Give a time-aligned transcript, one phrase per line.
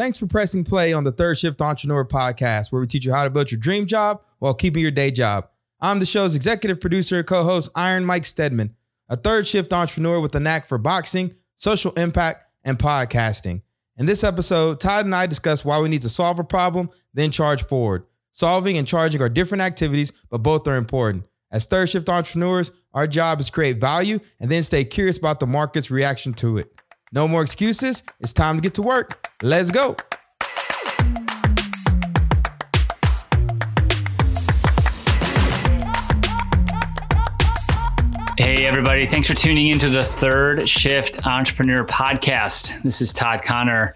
[0.00, 3.22] Thanks for pressing play on the Third Shift Entrepreneur podcast, where we teach you how
[3.22, 5.50] to build your dream job while keeping your day job.
[5.78, 8.74] I'm the show's executive producer and co host, Iron Mike Steadman,
[9.10, 13.60] a third shift entrepreneur with a knack for boxing, social impact, and podcasting.
[13.98, 17.30] In this episode, Todd and I discuss why we need to solve a problem, then
[17.30, 18.06] charge forward.
[18.32, 21.24] Solving and charging are different activities, but both are important.
[21.52, 25.40] As third shift entrepreneurs, our job is to create value and then stay curious about
[25.40, 26.72] the market's reaction to it.
[27.12, 28.04] No more excuses.
[28.20, 29.26] It's time to get to work.
[29.42, 29.96] Let's go.
[38.38, 39.08] Hey, everybody.
[39.08, 42.80] Thanks for tuning into the Third Shift Entrepreneur Podcast.
[42.84, 43.92] This is Todd Connor,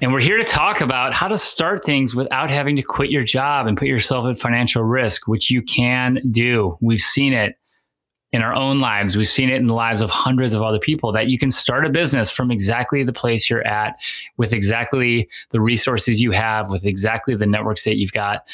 [0.00, 3.22] and we're here to talk about how to start things without having to quit your
[3.22, 6.78] job and put yourself at financial risk, which you can do.
[6.80, 7.59] We've seen it
[8.32, 9.16] in our own lives.
[9.16, 11.84] We've seen it in the lives of hundreds of other people that you can start
[11.84, 13.96] a business from exactly the place you're at
[14.36, 18.44] with exactly the resources you have, with exactly the networks that you've got.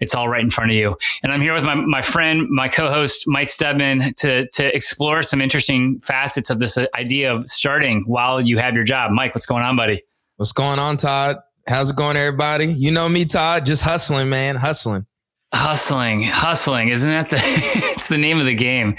[0.00, 0.96] It's all right in front of you.
[1.22, 5.40] And I'm here with my, my friend, my co-host, Mike Steadman to, to explore some
[5.40, 9.12] interesting facets of this idea of starting while you have your job.
[9.12, 10.02] Mike, what's going on, buddy?
[10.36, 11.36] What's going on, Todd?
[11.66, 12.66] How's it going, everybody?
[12.66, 15.06] You know me, Todd, just hustling, man, hustling.
[15.54, 17.36] Hustling, hustling, isn't that the?
[17.42, 18.96] it's the name of the game.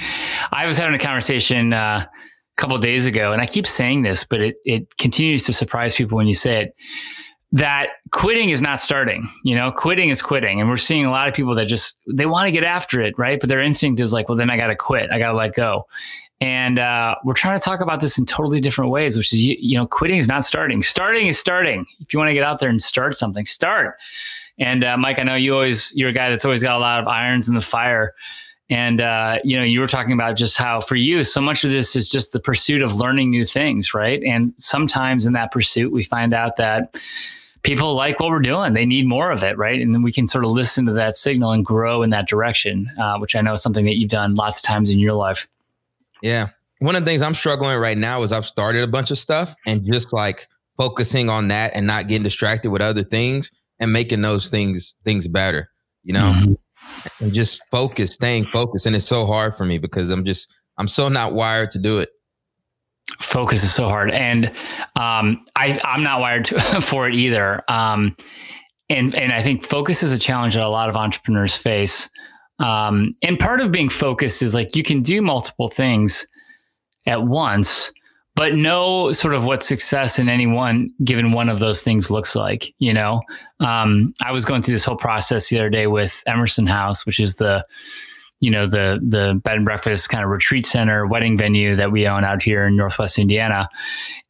[0.52, 4.24] I was having a conversation uh, a couple days ago, and I keep saying this,
[4.24, 6.76] but it it continues to surprise people when you say it.
[7.52, 9.28] That quitting is not starting.
[9.44, 12.28] You know, quitting is quitting, and we're seeing a lot of people that just they
[12.28, 13.40] want to get after it, right?
[13.40, 15.10] But their instinct is like, well, then I got to quit.
[15.12, 15.88] I got to let go.
[16.40, 19.56] And uh, we're trying to talk about this in totally different ways, which is you,
[19.60, 20.84] you know, quitting is not starting.
[20.84, 21.86] Starting is starting.
[22.00, 23.96] If you want to get out there and start something, start.
[24.60, 27.00] And uh, Mike, I know you always you're a guy that's always got a lot
[27.00, 28.14] of irons in the fire.
[28.70, 31.72] And uh, you know, you were talking about just how for you, so much of
[31.72, 34.22] this is just the pursuit of learning new things, right?
[34.24, 36.96] And sometimes in that pursuit, we find out that
[37.64, 39.82] people like what we're doing; they need more of it, right?
[39.82, 42.90] And then we can sort of listen to that signal and grow in that direction,
[43.00, 45.48] uh, which I know is something that you've done lots of times in your life.
[46.22, 46.48] Yeah,
[46.80, 49.56] one of the things I'm struggling right now is I've started a bunch of stuff
[49.68, 50.48] and just like
[50.78, 55.28] focusing on that and not getting distracted with other things and making those things things
[55.28, 55.70] better,
[56.04, 57.24] you know, mm-hmm.
[57.24, 58.86] and just focus, staying focused.
[58.86, 62.00] And it's so hard for me because I'm just I'm so not wired to do
[62.00, 62.10] it.
[63.20, 64.48] Focus is so hard, and
[64.96, 67.62] um, I I'm not wired to, for it either.
[67.68, 68.16] Um,
[68.90, 72.10] and and I think focus is a challenge that a lot of entrepreneurs face.
[72.60, 76.28] Um, and part of being focused is like you can do multiple things
[77.06, 77.92] at once,
[78.36, 82.36] but know sort of what success in any one given one of those things looks
[82.36, 82.74] like.
[82.80, 83.22] You know,
[83.60, 87.20] um, I was going through this whole process the other day with Emerson House, which
[87.20, 87.66] is the
[88.40, 92.08] you know the the bed and breakfast kind of retreat center wedding venue that we
[92.08, 93.70] own out here in Northwest Indiana,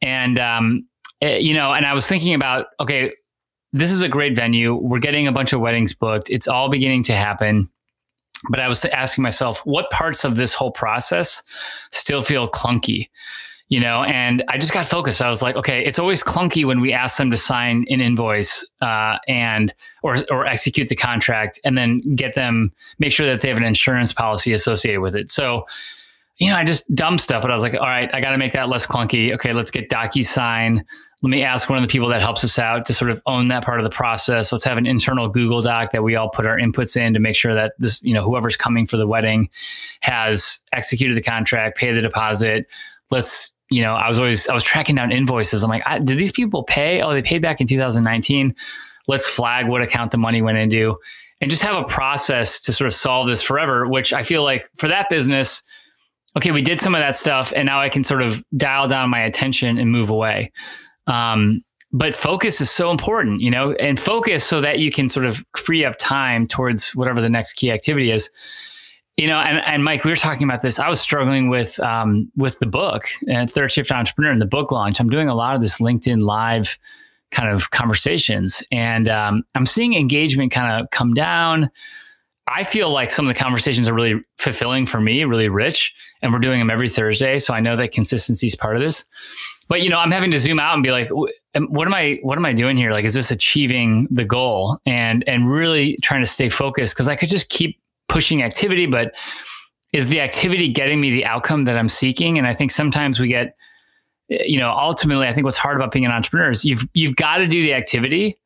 [0.02, 0.88] and um,
[1.22, 3.14] it, eh, you know, and I was thinking about okay,
[3.72, 4.76] this is a great venue.
[4.76, 6.30] We're getting a bunch of weddings booked.
[6.30, 7.70] It's all beginning to happen.
[8.50, 11.42] But I was asking myself, what parts of this whole process
[11.92, 13.08] still feel clunky?
[13.70, 15.22] You know, and I just got focused.
[15.22, 18.68] I was like, okay, it's always clunky when we ask them to sign an invoice
[18.82, 23.48] uh, and or or execute the contract, and then get them make sure that they
[23.48, 25.32] have an insurance policy associated with it.
[25.32, 25.66] So,
[26.38, 28.38] you know, I just dumb stuff, but I was like, all right, I got to
[28.38, 29.34] make that less clunky.
[29.34, 30.84] Okay, let's get DocuSign.
[31.24, 33.48] Let me ask one of the people that helps us out to sort of own
[33.48, 34.52] that part of the process.
[34.52, 37.38] Let's have an internal Google Doc that we all put our inputs in to make
[37.38, 39.50] sure that this, you know, whoever's coming for the wedding
[40.02, 42.68] has executed the contract, pay the deposit.
[43.14, 45.64] Let's you know, I was always I was tracking down invoices.
[45.64, 47.02] I'm like, did these people pay?
[47.02, 48.56] Oh, they paid back in 2019.
[49.08, 50.98] Let's flag what account the money went into,
[51.40, 53.88] and just have a process to sort of solve this forever.
[53.88, 55.64] Which I feel like for that business,
[56.36, 59.10] okay, we did some of that stuff, and now I can sort of dial down
[59.10, 60.52] my attention and move away.
[61.08, 65.28] Um, but focus is so important, you know, and focus so that you can sort
[65.28, 68.32] of free up time towards whatever the next key activity is
[69.24, 70.80] you know, and, and Mike, we were talking about this.
[70.80, 74.70] I was struggling with um, with the book and Third Shift Entrepreneur and the book
[74.70, 75.00] launch.
[75.00, 76.78] I'm doing a lot of this LinkedIn live
[77.32, 81.72] kind of conversations, and um, I'm seeing engagement kind of come down.
[82.48, 86.34] I feel like some of the conversations are really fulfilling for me, really rich, and
[86.34, 87.40] we're doing them every Thursday.
[87.40, 89.06] So I know that consistency is part of this.
[89.70, 92.20] But you know, I'm having to zoom out and be like, what am I?
[92.24, 92.92] What am I doing here?
[92.92, 94.80] Like, is this achieving the goal?
[94.86, 99.14] And and really trying to stay focused because I could just keep pushing activity, but
[99.92, 102.38] is the activity getting me the outcome that I'm seeking?
[102.38, 103.56] And I think sometimes we get,
[104.30, 107.38] you know, ultimately, I think what's hard about being an entrepreneur is you've you've got
[107.38, 108.38] to do the activity,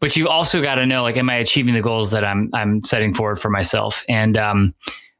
[0.00, 2.84] but you've also got to know, like, am I achieving the goals that I'm I'm
[2.84, 4.04] setting forward for myself?
[4.08, 4.74] And um,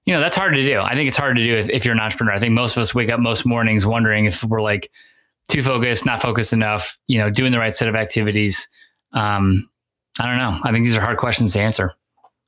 [0.05, 0.81] you know, that's hard to do.
[0.81, 2.33] I think it's hard to do if, if you're an entrepreneur.
[2.33, 4.91] I think most of us wake up most mornings wondering if we're like
[5.49, 8.69] too focused, not focused enough, you know, doing the right set of activities.
[9.13, 9.69] Um,
[10.19, 10.59] I don't know.
[10.63, 11.93] I think these are hard questions to answer.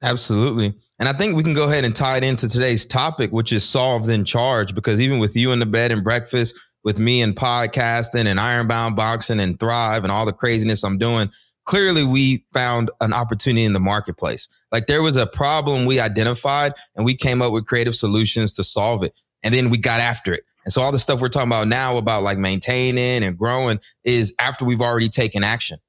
[0.02, 0.74] Absolutely.
[1.02, 3.68] And I think we can go ahead and tie it into today's topic, which is
[3.68, 7.34] solve then charge, because even with you in the bed and breakfast, with me and
[7.34, 11.28] podcasting and ironbound boxing and thrive and all the craziness I'm doing,
[11.64, 14.46] clearly we found an opportunity in the marketplace.
[14.70, 18.62] Like there was a problem we identified and we came up with creative solutions to
[18.62, 19.12] solve it.
[19.42, 20.44] And then we got after it.
[20.64, 24.32] And so all the stuff we're talking about now about like maintaining and growing is
[24.38, 25.80] after we've already taken action.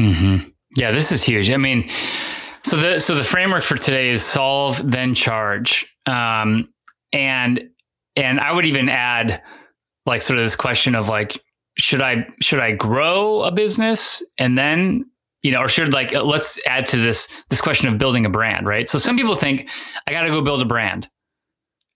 [0.00, 0.48] Mm-hmm.
[0.76, 1.50] Yeah, this is huge.
[1.50, 1.90] I mean,
[2.66, 6.68] so the so the framework for today is solve then charge, um,
[7.12, 7.70] and
[8.16, 9.40] and I would even add
[10.04, 11.40] like sort of this question of like
[11.78, 15.08] should I should I grow a business and then
[15.42, 18.66] you know or should like let's add to this this question of building a brand
[18.66, 18.88] right?
[18.88, 19.68] So some people think
[20.08, 21.08] I got to go build a brand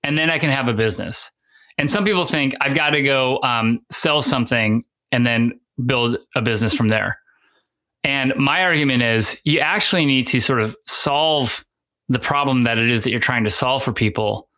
[0.05, 1.33] and then I can have a business.
[1.79, 6.43] And some people think I've got to go um, sell something and then build a
[6.43, 7.19] business from there
[8.05, 11.65] and my argument is you actually need to sort of solve
[12.09, 14.49] the problem that it is that you're trying to solve for people.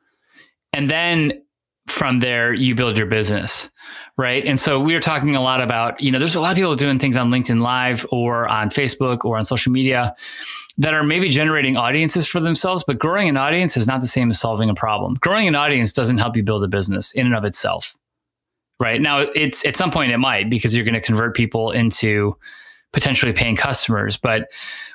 [0.73, 1.43] And then
[1.87, 3.71] from there, you build your business.
[4.17, 4.47] Right.
[4.47, 6.75] And so we are talking a lot about, you know, there's a lot of people
[6.77, 10.15] doing things on LinkedIn Live or on Facebook or on social media
[10.79, 14.31] that are maybe generating audiences for themselves, but growing an audience is not the same
[14.31, 15.15] as solving a problem.
[15.21, 17.95] Growing an audience doesn't help you build a business in and of itself.
[18.79, 19.01] Right.
[19.01, 22.37] Now, it's at some point it might because you're going to convert people into
[22.93, 24.17] potentially paying customers.
[24.17, 24.49] But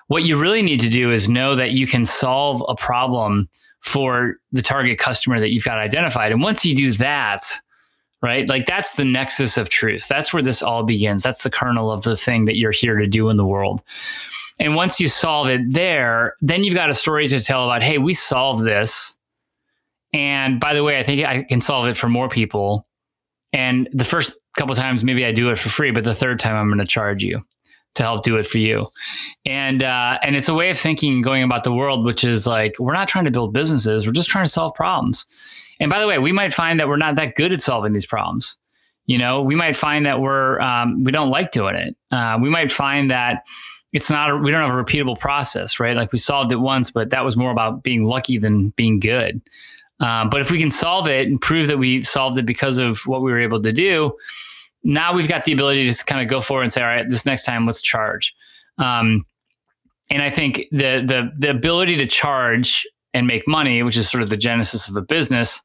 [0.07, 3.49] what you really need to do is know that you can solve a problem
[3.79, 6.31] for the target customer that you've got identified.
[6.31, 7.43] And once you do that,
[8.21, 10.07] right, like that's the nexus of truth.
[10.07, 11.23] That's where this all begins.
[11.23, 13.83] That's the kernel of the thing that you're here to do in the world.
[14.59, 17.97] And once you solve it there, then you've got a story to tell about, hey,
[17.97, 19.17] we solved this.
[20.13, 22.85] And by the way, I think I can solve it for more people.
[23.53, 26.55] And the first couple times, maybe I do it for free, but the third time,
[26.55, 27.41] I'm going to charge you
[27.95, 28.87] to help do it for you.
[29.45, 32.75] And uh, and it's a way of thinking going about the world, which is like
[32.79, 35.25] we're not trying to build businesses, we're just trying to solve problems.
[35.79, 38.05] And by the way, we might find that we're not that good at solving these
[38.05, 38.57] problems.
[39.05, 41.95] You know, we might find that we're um, we don't like doing it.
[42.11, 43.43] Uh, we might find that
[43.93, 45.95] it's not a, we don't have a repeatable process, right?
[45.95, 49.41] Like we solved it once, but that was more about being lucky than being good.
[49.99, 52.99] Um, but if we can solve it and prove that we solved it because of
[53.07, 54.13] what we were able to do,
[54.87, 57.25] now we've got the ability to kind of go forward and say, all right, this
[57.25, 58.33] next time let's charge.
[58.77, 59.25] Um,
[60.09, 64.23] and I think the the the ability to charge and make money, which is sort
[64.23, 65.61] of the genesis of a business,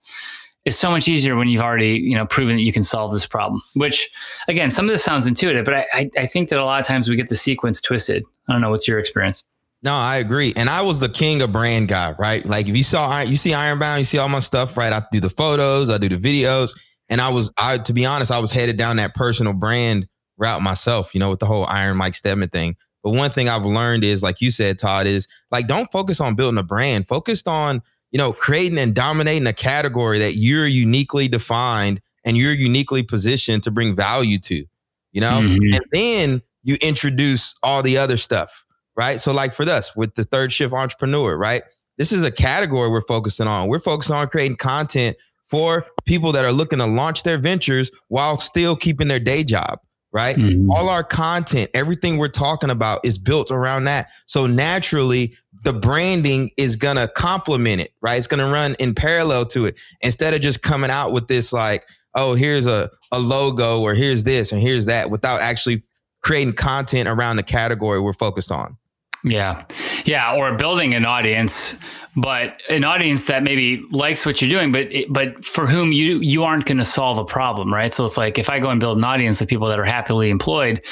[0.64, 3.24] is so much easier when you've already you know proven that you can solve this
[3.24, 3.60] problem.
[3.76, 4.10] Which
[4.48, 7.08] again, some of this sounds intuitive, but I I think that a lot of times
[7.08, 8.24] we get the sequence twisted.
[8.48, 9.44] I don't know what's your experience.
[9.84, 10.52] No, I agree.
[10.56, 12.44] And I was the king of brand guy, right?
[12.44, 14.92] Like if you saw you see Ironbound, you see all my stuff, right?
[14.92, 16.76] I do the photos, I do the videos.
[17.12, 20.62] And I was, I to be honest, I was headed down that personal brand route
[20.62, 22.74] myself, you know, with the whole Iron Mike Steadman thing.
[23.02, 26.36] But one thing I've learned is, like you said, Todd, is like don't focus on
[26.36, 27.06] building a brand.
[27.06, 27.82] Focused on,
[28.12, 33.62] you know, creating and dominating a category that you're uniquely defined and you're uniquely positioned
[33.64, 34.64] to bring value to,
[35.12, 35.40] you know?
[35.42, 35.74] Mm-hmm.
[35.74, 38.64] And then you introduce all the other stuff,
[38.96, 39.20] right?
[39.20, 41.62] So, like for us with the third shift entrepreneur, right?
[41.98, 43.68] This is a category we're focusing on.
[43.68, 45.18] We're focusing on creating content
[45.52, 49.78] for people that are looking to launch their ventures while still keeping their day job
[50.14, 50.36] right?
[50.36, 50.70] Mm-hmm.
[50.70, 54.10] All our content, everything we're talking about is built around that.
[54.26, 55.32] So naturally,
[55.64, 58.18] the branding is going to complement it, right?
[58.18, 61.50] It's going to run in parallel to it instead of just coming out with this
[61.50, 65.82] like, oh, here's a, a logo or here's this and here's that without actually
[66.22, 68.76] creating content around the category we're focused on.
[69.24, 69.64] Yeah.
[70.04, 70.34] Yeah.
[70.34, 71.76] Or building an audience,
[72.16, 76.44] but an audience that maybe likes what you're doing, but, but for whom you, you
[76.44, 77.72] aren't going to solve a problem.
[77.72, 77.94] Right.
[77.94, 80.30] So it's like, if I go and build an audience of people that are happily
[80.30, 80.82] employed,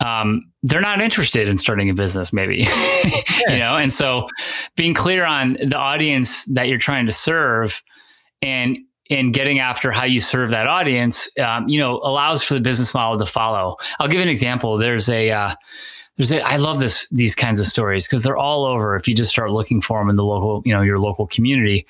[0.00, 2.56] um, they're not interested in starting a business maybe,
[3.48, 3.76] you know?
[3.76, 4.28] And so
[4.76, 7.82] being clear on the audience that you're trying to serve
[8.40, 8.78] and,
[9.10, 12.94] and getting after how you serve that audience, um, you know, allows for the business
[12.94, 13.76] model to follow.
[14.00, 14.76] I'll give an example.
[14.76, 15.54] There's a, uh,
[16.16, 18.96] there's a, I love this these kinds of stories because they're all over.
[18.96, 21.86] If you just start looking for them in the local, you know, your local community,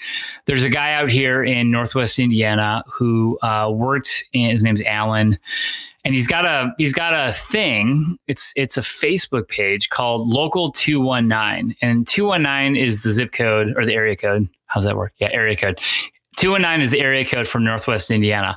[0.46, 4.24] there's a guy out here in Northwest Indiana who uh, worked.
[4.32, 5.38] In, his name's Alan,
[6.04, 8.16] and he's got a he's got a thing.
[8.28, 13.02] It's it's a Facebook page called Local Two One Nine, and two one nine is
[13.02, 14.48] the zip code or the area code.
[14.66, 15.12] How's that work?
[15.18, 15.80] Yeah, area code.
[16.36, 18.56] 219 is the area code for Northwest Indiana.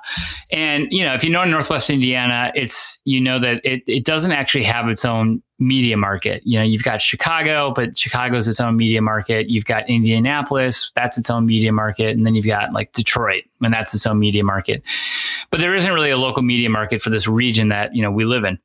[0.50, 4.32] And, you know, if you know Northwest Indiana, it's, you know, that it, it doesn't
[4.32, 6.42] actually have its own media market.
[6.46, 9.50] You know, you've got Chicago, but Chicago's its own media market.
[9.50, 13.74] You've got Indianapolis, that's its own media market, and then you've got like Detroit, and
[13.74, 14.84] that's its own media market.
[15.52, 18.26] But there isn't really a local media market for this region that you know we
[18.26, 18.60] live in.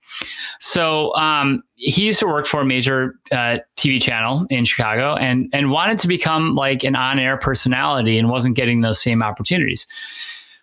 [0.58, 5.48] So um, he used to work for a major uh, TV channel in Chicago, and
[5.52, 9.86] and wanted to become like an on-air personality, and wasn't getting those same opportunities.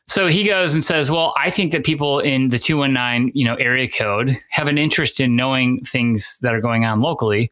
[0.07, 3.55] So he goes and says, "Well, I think that people in the 219, you know,
[3.55, 7.49] area code have an interest in knowing things that are going on locally."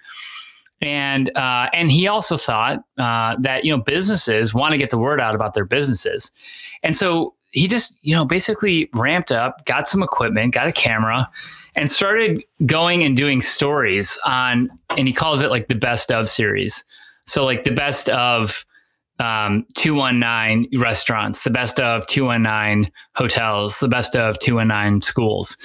[0.82, 4.98] And uh, and he also thought uh, that you know businesses want to get the
[4.98, 6.32] word out about their businesses,
[6.84, 11.30] and so he just you know basically ramped up, got some equipment, got a camera,
[11.76, 16.30] and started going and doing stories on, and he calls it like the best of
[16.30, 16.84] series.
[17.26, 18.66] So like the best of
[19.20, 25.58] um, 219 restaurants, the best of 219 hotels, the best of 219 schools.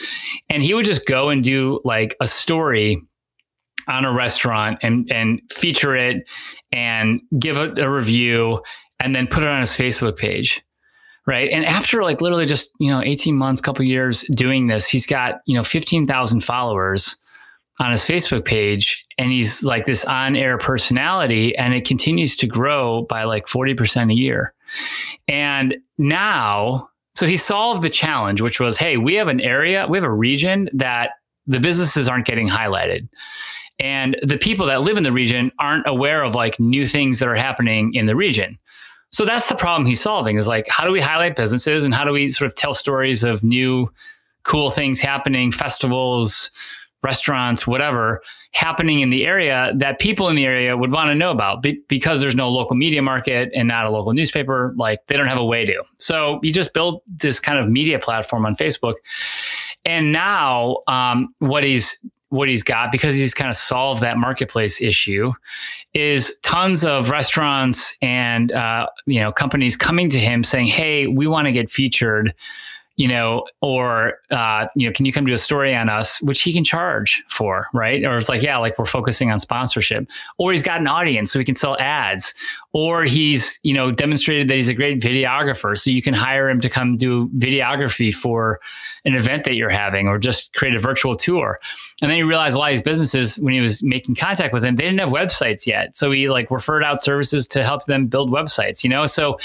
[0.49, 3.01] And he would just go and do like a story
[3.89, 6.25] on a restaurant and, and feature it
[6.71, 8.63] and give a, a review
[9.01, 10.63] and then put it on his Facebook page.
[11.27, 11.51] Right.
[11.51, 15.41] And after like literally just, you know, 18 months, couple years doing this, he's got,
[15.47, 17.17] you know, 15,000 followers
[17.79, 22.47] on his Facebook page and he's like this on air personality and it continues to
[22.47, 24.53] grow by like 40% a year.
[25.29, 29.97] And now, so he solved the challenge, which was hey, we have an area, we
[29.97, 31.13] have a region that
[31.47, 33.09] the businesses aren't getting highlighted.
[33.79, 37.29] And the people that live in the region aren't aware of like new things that
[37.29, 38.59] are happening in the region.
[39.11, 42.05] So that's the problem he's solving is like, how do we highlight businesses and how
[42.05, 43.91] do we sort of tell stories of new
[44.45, 46.51] cool things happening, festivals,
[47.03, 51.31] restaurants, whatever happening in the area that people in the area would want to know
[51.31, 54.75] about be- because there's no local media market and not a local newspaper.
[54.77, 55.83] Like they don't have a way to.
[55.99, 58.95] So you just build this kind of media platform on Facebook.
[59.85, 61.97] And now um, what he's
[62.31, 65.33] what he's got because he's kind of solved that marketplace issue
[65.95, 71.27] is tons of restaurants and uh, you know companies coming to him saying hey we
[71.27, 72.33] want to get featured
[73.01, 76.43] you know, or uh, you know, can you come do a story on us, which
[76.43, 78.05] he can charge for, right?
[78.05, 81.39] Or it's like, yeah, like we're focusing on sponsorship, or he's got an audience so
[81.39, 82.35] he can sell ads,
[82.75, 86.61] or he's you know demonstrated that he's a great videographer, so you can hire him
[86.61, 88.61] to come do videography for
[89.07, 91.59] an event that you're having, or just create a virtual tour.
[92.03, 94.61] And then he realized a lot of these businesses, when he was making contact with
[94.61, 98.09] them, they didn't have websites yet, so he like referred out services to help them
[98.09, 99.39] build websites, you know, so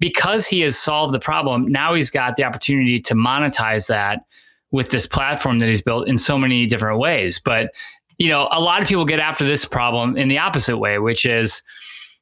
[0.00, 4.24] because he has solved the problem, now he's got the opportunity to monetize that
[4.72, 7.38] with this platform that he's built in so many different ways.
[7.38, 7.72] But,
[8.18, 11.24] you know, a lot of people get after this problem in the opposite way, which
[11.24, 11.62] is,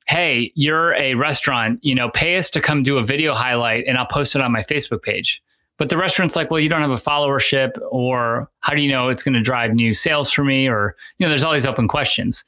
[0.08, 3.96] hey, you're a restaurant, you know, pay us to come do a video highlight and
[3.96, 5.42] I'll post it on my Facebook page.
[5.76, 9.10] But the restaurant's like, well, you don't have a followership, or how do you know
[9.10, 10.68] it's going to drive new sales for me?
[10.68, 12.44] Or, you know, there's all these open questions.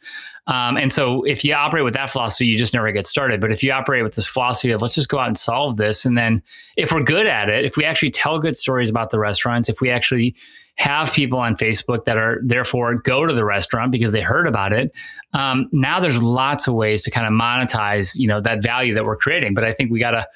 [0.47, 3.41] Um, and so if you operate with that philosophy, you just never get started.
[3.41, 6.05] But if you operate with this philosophy of let's just go out and solve this,
[6.05, 6.43] and then
[6.77, 9.81] if we're good at it, if we actually tell good stories about the restaurants, if
[9.81, 10.35] we actually
[10.81, 14.73] have people on Facebook that are therefore go to the restaurant because they heard about
[14.73, 14.91] it.
[15.35, 19.05] Um, now there's lots of ways to kind of monetize, you know, that value that
[19.05, 19.53] we're creating.
[19.53, 20.27] But I think we gotta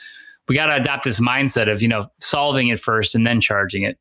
[0.46, 3.98] we gotta adopt this mindset of you know solving it first and then charging it.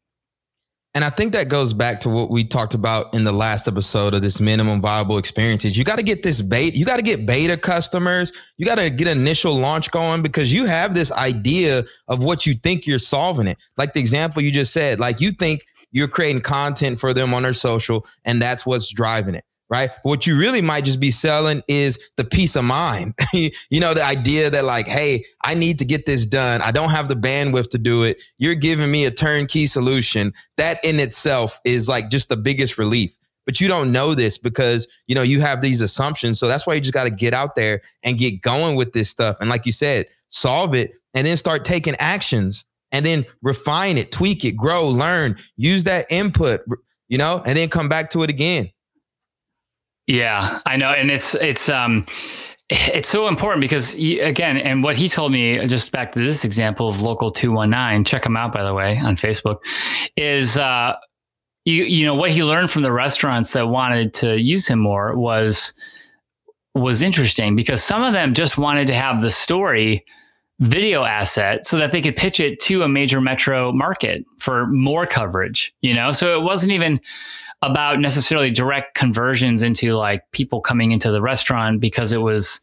[0.96, 4.14] And I think that goes back to what we talked about in the last episode
[4.14, 5.76] of this minimum viable experiences.
[5.76, 8.92] You got to get this bait, you got to get beta customers, you got to
[8.92, 13.48] get initial launch going because you have this idea of what you think you're solving
[13.48, 13.58] it.
[13.76, 17.42] Like the example you just said, like you think you're creating content for them on
[17.42, 19.90] their social and that's what's driving it right?
[20.04, 23.16] What you really might just be selling is the peace of mind.
[23.34, 26.62] you know, the idea that like, hey, I need to get this done.
[26.62, 28.22] I don't have the bandwidth to do it.
[28.38, 30.32] You're giving me a turnkey solution.
[30.58, 33.18] That in itself is like just the biggest relief.
[33.48, 36.40] But you don't know this because, you know, you have these assumptions.
[36.40, 39.10] So that's why you just got to get out there and get going with this
[39.10, 39.38] stuff.
[39.42, 44.12] And like you said, solve it and then start taking actions and then refine it,
[44.12, 46.62] tweak it, grow, learn, use that input,
[47.10, 48.70] you know, and then come back to it again.
[50.08, 52.06] Yeah, I know, and it's it's um
[52.70, 56.90] it's so important because again, and what he told me, just back to this example
[56.90, 59.58] of local two one nine, check him out by the way on Facebook,
[60.18, 60.96] is uh,
[61.66, 65.18] you you know what he learned from the restaurants that wanted to use him more
[65.18, 65.74] was
[66.76, 70.04] was interesting because some of them just wanted to have the story
[70.60, 75.06] video asset so that they could pitch it to a major metro market for more
[75.06, 76.12] coverage you know?
[76.12, 77.00] So it wasn't even
[77.64, 82.60] about necessarily direct conversions into like people coming into the restaurant because it was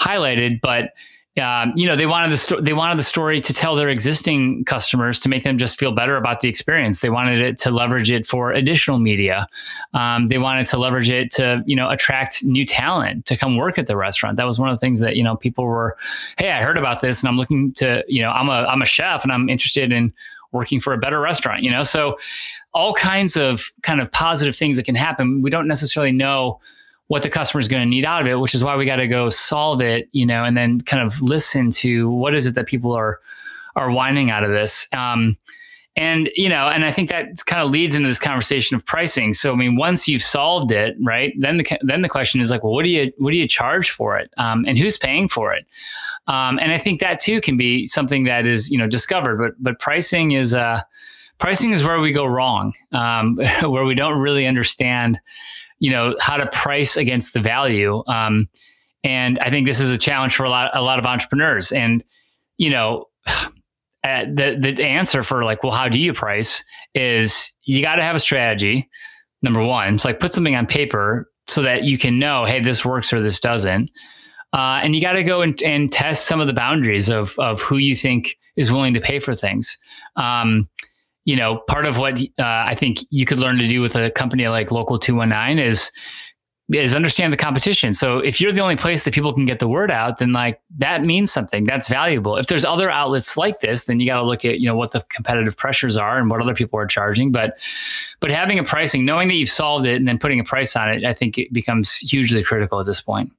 [0.00, 0.92] highlighted, but
[1.38, 4.64] um, you know, they wanted the sto- they wanted the story to tell their existing
[4.64, 7.00] customers to make them just feel better about the experience.
[7.00, 9.46] They wanted it to leverage it for additional media.
[9.94, 13.78] Um, they wanted to leverage it to you know attract new talent to come work
[13.78, 14.36] at the restaurant.
[14.36, 15.96] That was one of the things that you know people were,
[16.38, 18.86] hey, I heard about this and I'm looking to you know I'm a I'm a
[18.86, 20.12] chef and I'm interested in
[20.52, 21.62] working for a better restaurant.
[21.62, 22.18] You know, so
[22.74, 25.42] all kinds of kind of positive things that can happen.
[25.42, 26.60] We don't necessarily know
[27.08, 28.96] what the customer is going to need out of it, which is why we got
[28.96, 32.54] to go solve it, you know, and then kind of listen to what is it
[32.54, 33.20] that people are
[33.76, 34.88] are whining out of this.
[34.92, 35.36] Um,
[35.96, 39.34] and you know, and I think that kind of leads into this conversation of pricing.
[39.34, 42.62] So I mean, once you've solved it, right, then the then the question is like,
[42.62, 45.52] well, what do you what do you charge for it, um, and who's paying for
[45.52, 45.66] it?
[46.28, 49.38] Um, and I think that too can be something that is you know discovered.
[49.38, 50.82] But but pricing is uh,
[51.38, 55.18] pricing is where we go wrong, um, where we don't really understand
[55.80, 58.02] you know how to price against the value.
[58.06, 58.48] Um,
[59.04, 61.72] and i think this is a challenge for a lot a lot of entrepreneurs.
[61.72, 62.04] And
[62.58, 66.62] you know uh, the the answer for like well how do you price
[66.94, 68.88] is you got to have a strategy
[69.42, 69.94] number one.
[69.94, 73.20] It's like put something on paper so that you can know hey this works or
[73.20, 73.90] this doesn't
[74.52, 77.60] uh, and you got to go and, and test some of the boundaries of of
[77.60, 79.78] who you think is willing to pay for things
[80.16, 80.68] um,
[81.28, 84.10] you know, part of what uh, I think you could learn to do with a
[84.10, 85.92] company like Local 219 is
[86.72, 87.92] is understand the competition.
[87.92, 90.58] So if you're the only place that people can get the word out, then like
[90.78, 91.64] that means something.
[91.64, 92.38] That's valuable.
[92.38, 94.92] If there's other outlets like this, then you got to look at, you know, what
[94.92, 97.30] the competitive pressures are and what other people are charging.
[97.30, 97.58] But
[98.20, 100.90] but having a pricing, knowing that you've solved it and then putting a price on
[100.90, 103.32] it, I think it becomes hugely critical at this point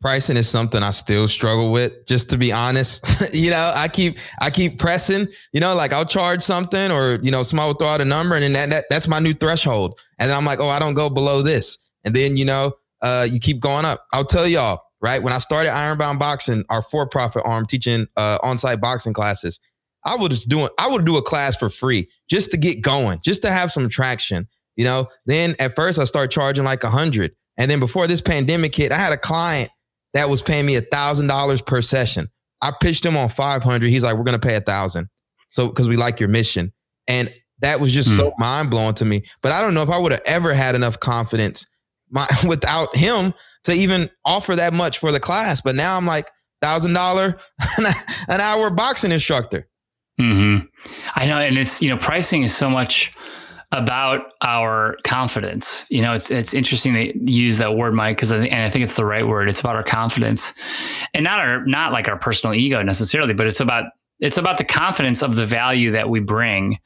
[0.00, 3.04] pricing is something I still struggle with, just to be honest.
[3.34, 7.30] you know, I keep I keep pressing, you know, like I'll charge something or, you
[7.30, 9.98] know, somebody will throw out a number and then that, that that's my new threshold.
[10.18, 11.78] And then I'm like, oh, I don't go below this.
[12.04, 12.72] And then, you know,
[13.02, 14.06] uh, you keep going up.
[14.12, 15.22] I'll tell y'all, right?
[15.22, 19.60] When I started Ironbound Boxing, our for-profit arm teaching uh, on-site boxing classes,
[20.04, 23.20] I would just doing I would do a class for free just to get going,
[23.24, 24.46] just to have some traction.
[24.76, 27.32] You know, then at first I start charging like a hundred.
[27.58, 29.70] And then before this pandemic hit, I had a client
[30.16, 32.28] that was paying me a thousand dollars per session.
[32.62, 33.88] I pitched him on 500.
[33.88, 35.08] He's like, we're going to pay a thousand.
[35.50, 36.72] So, cause we like your mission.
[37.06, 38.16] And that was just mm.
[38.16, 39.22] so mind blowing to me.
[39.42, 41.66] But I don't know if I would have ever had enough confidence
[42.10, 45.60] my, without him to even offer that much for the class.
[45.60, 46.30] But now I'm like,
[46.62, 47.38] thousand dollar
[48.28, 49.68] an hour boxing instructor.
[50.20, 50.66] Mm-hmm.
[51.14, 51.38] I know.
[51.38, 53.12] And it's, you know, pricing is so much,
[53.72, 55.84] about our confidence.
[55.90, 58.96] You know, it's it's interesting to use that word, Mike, because and I think it's
[58.96, 59.48] the right word.
[59.48, 60.54] It's about our confidence,
[61.14, 63.86] and not our not like our personal ego necessarily, but it's about
[64.20, 66.78] it's about the confidence of the value that we bring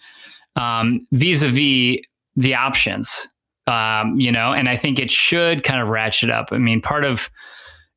[0.56, 2.00] um, vis-a-vis
[2.36, 3.28] the options.
[3.66, 6.48] Um, you know, and I think it should kind of ratchet up.
[6.50, 7.30] I mean, part of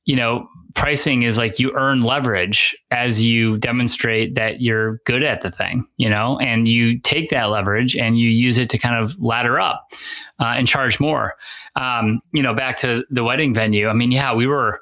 [0.06, 5.42] you know pricing is like you earn leverage as you demonstrate that you're good at
[5.42, 8.96] the thing, you know, and you take that leverage and you use it to kind
[8.96, 9.92] of ladder up
[10.40, 11.36] uh, and charge more.
[11.76, 13.88] Um, you know, back to the wedding venue.
[13.88, 14.82] I mean, yeah, we were.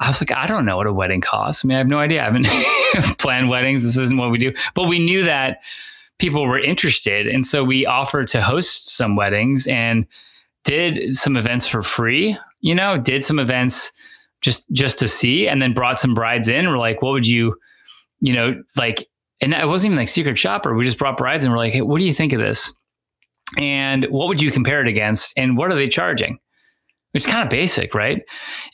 [0.00, 1.64] I was like, I don't know what a wedding costs.
[1.64, 2.20] I mean, I have no idea.
[2.20, 2.46] I haven't
[3.18, 3.82] planned weddings.
[3.82, 4.52] This isn't what we do.
[4.74, 5.58] But we knew that
[6.18, 10.06] people were interested, and so we offered to host some weddings and
[10.64, 12.36] did some events for free.
[12.60, 13.92] You know, did some events
[14.44, 16.68] just just to see and then brought some brides in.
[16.68, 17.56] We're like what would you
[18.20, 19.08] you know like
[19.40, 20.74] and it wasn't even like secret shopper.
[20.74, 22.72] We just brought brides and we're like hey what do you think of this?
[23.58, 25.32] And what would you compare it against?
[25.36, 26.38] And what are they charging?
[27.14, 28.20] It's kind of basic right?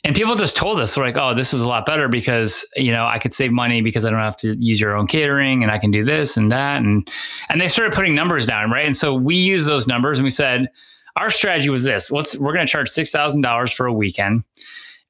[0.03, 3.05] And people just told us like oh this is a lot better because you know
[3.05, 5.77] i could save money because i don't have to use your own catering and i
[5.77, 6.81] can do this and that.
[6.81, 7.07] And
[7.47, 8.85] and they started putting numbers down right?
[8.85, 10.67] And so we used those numbers and we said
[11.15, 12.11] our strategy was this.
[12.11, 14.43] Let's we're going to charge $6000 for a weekend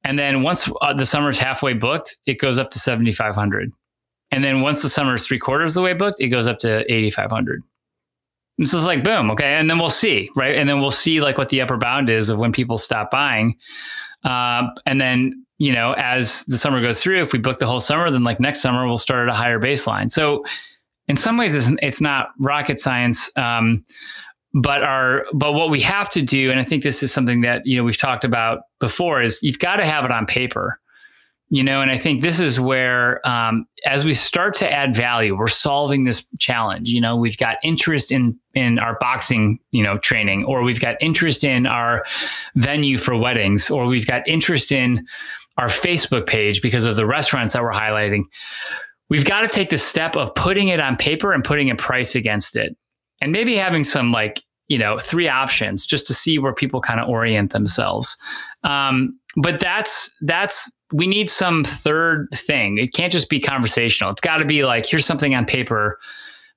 [0.04, 3.72] and then once uh, the summer's halfway booked, it goes up to 7,500.
[4.30, 6.80] And then once the summer's three quarters of the way booked, it goes up to
[6.92, 7.62] 8,500.
[8.58, 10.56] This is like boom, okay, and then we'll see, right?
[10.56, 13.56] And then we'll see like what the upper bound is of when people stop buying,
[14.24, 17.80] um, and then you know as the summer goes through, if we book the whole
[17.80, 20.12] summer, then like next summer we'll start at a higher baseline.
[20.12, 20.44] So
[21.08, 23.30] in some ways, it's, it's not rocket science.
[23.36, 23.84] Um,
[24.54, 27.62] but our but what we have to do and i think this is something that
[27.64, 30.78] you know we've talked about before is you've got to have it on paper
[31.48, 35.36] you know and i think this is where um, as we start to add value
[35.36, 39.96] we're solving this challenge you know we've got interest in in our boxing you know
[39.98, 42.04] training or we've got interest in our
[42.56, 45.06] venue for weddings or we've got interest in
[45.58, 48.24] our facebook page because of the restaurants that we're highlighting.
[49.08, 52.14] We've got to take the step of putting it on paper and putting a price
[52.14, 52.76] against it.
[53.20, 57.00] And maybe having some like you know three options just to see where people kind
[57.00, 58.16] of orient themselves
[58.64, 62.78] um, but that's that's we need some third thing.
[62.78, 64.10] It can't just be conversational.
[64.10, 65.98] It's got to be like, here's something on paper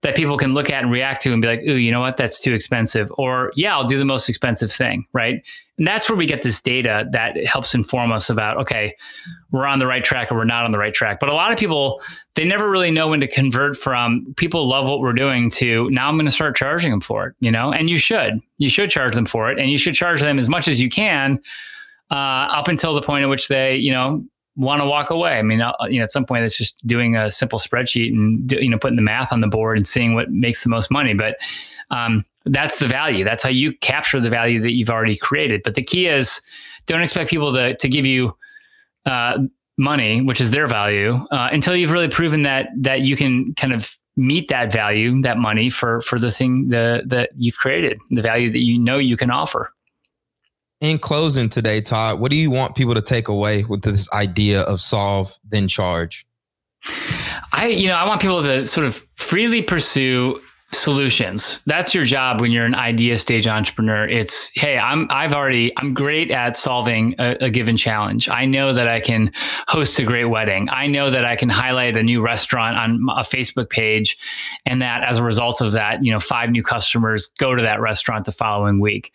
[0.02, 2.18] that people can look at and react to and be like, ooh, you know what?
[2.18, 3.12] That's too expensive.
[3.18, 5.06] Or, yeah, I'll do the most expensive thing.
[5.14, 5.42] Right.
[5.78, 8.96] And that's where we get this data that helps inform us about, okay,
[9.52, 11.20] we're on the right track or we're not on the right track.
[11.20, 12.02] But a lot of people,
[12.36, 16.08] they never really know when to convert from people love what we're doing to now
[16.08, 17.74] I'm going to start charging them for it, you know?
[17.74, 18.40] And you should.
[18.58, 19.60] You should charge them for it.
[19.60, 21.42] And you should charge them as much as you can
[22.10, 24.24] uh, up until the point at which they, you know,
[24.56, 25.38] want to walk away.
[25.38, 28.70] I mean, you know, at some point it's just doing a simple spreadsheet and you
[28.70, 31.13] know putting the math on the board and seeing what makes the most money.
[31.13, 31.38] But
[31.91, 33.24] um, that's the value.
[33.24, 35.62] That's how you capture the value that you've already created.
[35.63, 36.41] But the key is
[36.86, 38.36] don't expect people to to give you
[39.06, 39.39] uh,
[39.78, 43.74] money, which is their value, uh, until you've really proven that that you can kind
[43.74, 48.22] of meet that value, that money for for the thing the that you've created, the
[48.22, 49.75] value that you know you can offer
[50.86, 54.62] in closing today, Todd, what do you want people to take away with this idea
[54.62, 56.26] of solve then charge?
[57.52, 60.39] I, you know, I want people to sort of freely pursue
[60.78, 61.62] solutions.
[61.66, 64.08] That's your job when you're an idea stage entrepreneur.
[64.08, 68.30] It's, hey, I'm I've already I'm great at solving a, a, given challenge.
[68.30, 69.32] I know that I can
[69.68, 70.68] host a great wedding.
[70.72, 74.18] I know that I can highlight a new restaurant on a Facebook page,
[74.66, 77.82] and that as a result of that, you know, five new customers go to that
[77.82, 79.12] restaurant the following week.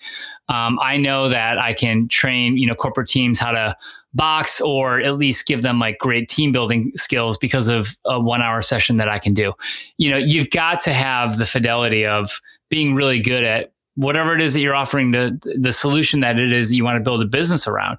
[0.48, 3.76] Um, I know that I can train you know corporate teams how to
[4.14, 8.42] box or at least give them like great team building skills because of a one
[8.42, 9.52] hour session that I can do.
[9.98, 14.40] You know, you've got to have the fidelity of being really good at whatever it
[14.40, 17.22] is that you're offering to the solution that it is that you want to build
[17.22, 17.98] a business around.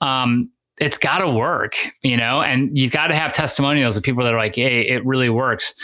[0.00, 4.24] Um, it's got to work, you know, and you've got to have testimonials of people
[4.24, 5.74] that are like, hey, it really works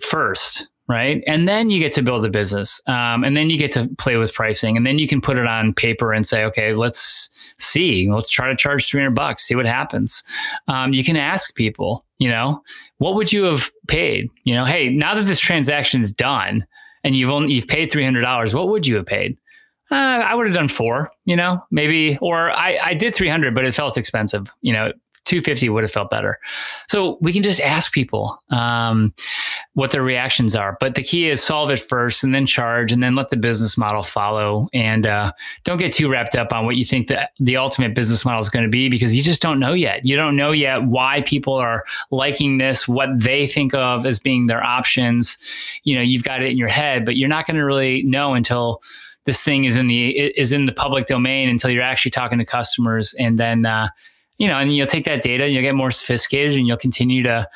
[0.00, 1.22] first right?
[1.26, 4.16] And then you get to build a business, um, and then you get to play
[4.16, 8.10] with pricing, and then you can put it on paper and say, okay, let's see,
[8.10, 10.24] let's try to charge three hundred bucks, see what happens.
[10.68, 12.62] Um, you can ask people, you know,
[12.98, 14.28] what would you have paid?
[14.44, 16.66] You know, hey, now that this transaction is done,
[17.04, 19.36] and you've only you've paid three hundred dollars, what would you have paid?
[19.90, 23.66] Uh, I would have done four, you know, maybe, or I, I did 300, but
[23.66, 24.50] it felt expensive.
[24.62, 24.92] You know,
[25.32, 26.38] 250 would have felt better.
[26.88, 29.14] So we can just ask people um,
[29.72, 30.76] what their reactions are.
[30.78, 33.78] But the key is solve it first and then charge and then let the business
[33.78, 34.68] model follow.
[34.74, 35.32] And uh,
[35.64, 38.50] don't get too wrapped up on what you think that the ultimate business model is
[38.50, 40.04] going to be because you just don't know yet.
[40.04, 44.48] You don't know yet why people are liking this, what they think of as being
[44.48, 45.38] their options.
[45.84, 48.34] You know, you've got it in your head, but you're not going to really know
[48.34, 48.82] until
[49.24, 52.44] this thing is in the is in the public domain until you're actually talking to
[52.44, 53.88] customers and then uh,
[54.38, 57.22] you know, and you'll take that data and you'll get more sophisticated and you'll continue
[57.22, 57.48] to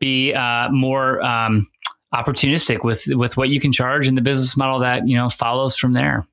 [0.00, 1.68] be uh, more um,
[2.12, 5.76] opportunistic with with what you can charge and the business model that you know follows
[5.76, 6.26] from there.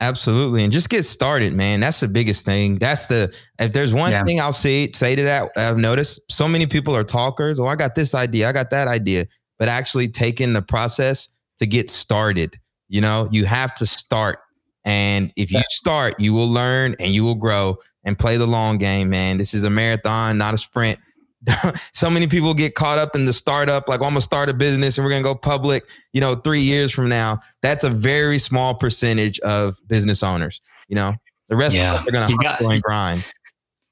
[0.00, 1.80] Absolutely, and just get started, man.
[1.80, 2.76] That's the biggest thing.
[2.76, 4.24] That's the if there's one yeah.
[4.24, 7.58] thing I'll say say to that I've noticed so many people are talkers.
[7.58, 9.26] Oh, I got this idea, I got that idea,
[9.58, 12.58] but actually taking the process to get started.
[12.88, 14.38] You know, you have to start,
[14.84, 18.78] and if you start, you will learn and you will grow and play the long
[18.78, 19.38] game, man.
[19.38, 20.98] This is a marathon, not a sprint.
[21.92, 24.54] so many people get caught up in the startup, like, oh, I'm gonna start a
[24.54, 27.40] business and we're gonna go public, you know, three years from now.
[27.62, 30.60] That's a very small percentage of business owners.
[30.88, 31.12] You know,
[31.48, 31.94] the rest yeah.
[31.94, 33.24] of them are gonna got, and grind.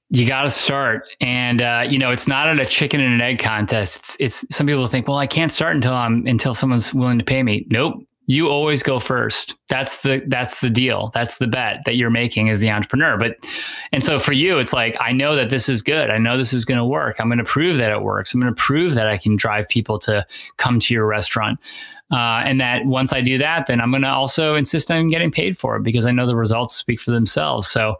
[0.09, 3.21] You got to start, and uh, you know it's not at a chicken and an
[3.21, 3.97] egg contest.
[3.97, 7.25] It's it's some people think, well, I can't start until I'm until someone's willing to
[7.25, 7.67] pay me.
[7.71, 9.55] Nope, you always go first.
[9.69, 11.11] That's the that's the deal.
[11.15, 13.17] That's the bet that you're making as the entrepreneur.
[13.17, 13.37] But
[13.93, 16.11] and so for you it's like i know that this is good.
[16.11, 17.21] I know this is going to work.
[17.21, 18.35] I'm going to prove that it works.
[18.35, 21.61] I'm going to prove that i can drive people to come to your restaurant
[22.11, 25.31] uh, and that once I do that, then I'm going to also insist on getting
[25.31, 27.67] paid for it because I know the results speak for themselves.
[27.67, 27.97] So,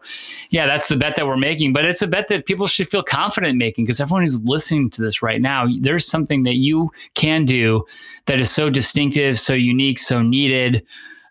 [0.49, 1.73] yeah, that's the bet that we're making.
[1.73, 5.01] But it's a bet that people should feel confident making because everyone who's listening to
[5.01, 7.85] this right now, there's something that you can do
[8.27, 10.85] that is so distinctive, so unique, so needed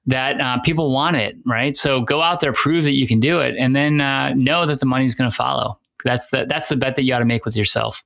[0.07, 1.75] that uh, people want it, right?
[1.77, 4.81] So go out there, prove that you can do it, and then uh, know that
[4.81, 5.79] the money's going to follow.
[6.05, 8.05] That's the that's the bet that you ought to make with yourself.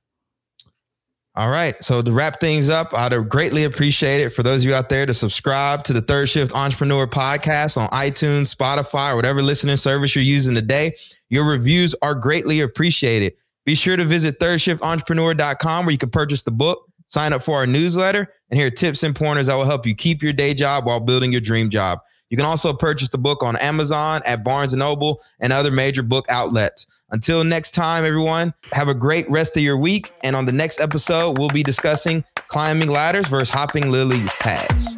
[1.33, 1.73] All right.
[1.81, 5.05] So to wrap things up, I'd greatly appreciate it for those of you out there
[5.05, 10.13] to subscribe to the Third Shift Entrepreneur podcast on iTunes, Spotify, or whatever listening service
[10.13, 10.93] you're using today.
[11.29, 13.33] Your reviews are greatly appreciated.
[13.65, 17.67] Be sure to visit thirdshiftentrepreneur.com where you can purchase the book, sign up for our
[17.67, 20.99] newsletter, and hear tips and pointers that will help you keep your day job while
[20.99, 21.99] building your dream job.
[22.29, 26.03] You can also purchase the book on Amazon, at Barnes & Noble, and other major
[26.03, 26.87] book outlets.
[27.11, 30.11] Until next time, everyone, have a great rest of your week.
[30.23, 34.95] And on the next episode, we'll be discussing climbing ladders versus hopping lily pads.